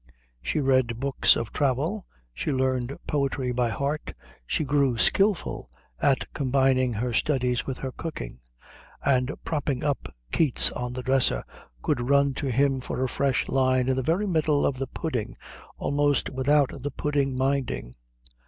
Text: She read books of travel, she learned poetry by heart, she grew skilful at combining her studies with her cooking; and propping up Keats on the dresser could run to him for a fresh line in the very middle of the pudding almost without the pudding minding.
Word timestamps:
She 0.41 0.59
read 0.61 0.99
books 0.99 1.35
of 1.35 1.53
travel, 1.53 2.07
she 2.33 2.51
learned 2.51 2.97
poetry 3.05 3.51
by 3.51 3.69
heart, 3.69 4.15
she 4.47 4.63
grew 4.63 4.97
skilful 4.97 5.69
at 6.01 6.25
combining 6.33 6.93
her 6.93 7.13
studies 7.13 7.67
with 7.67 7.77
her 7.77 7.91
cooking; 7.91 8.39
and 9.05 9.31
propping 9.45 9.83
up 9.83 10.11
Keats 10.31 10.71
on 10.71 10.93
the 10.93 11.03
dresser 11.03 11.43
could 11.83 12.09
run 12.09 12.33
to 12.33 12.49
him 12.49 12.81
for 12.81 13.03
a 13.03 13.07
fresh 13.07 13.47
line 13.47 13.87
in 13.87 13.95
the 13.95 14.01
very 14.01 14.25
middle 14.25 14.65
of 14.65 14.77
the 14.79 14.87
pudding 14.87 15.37
almost 15.77 16.31
without 16.31 16.73
the 16.81 16.89
pudding 16.89 17.37
minding. 17.37 17.95